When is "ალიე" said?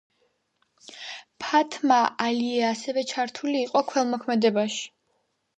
2.29-2.63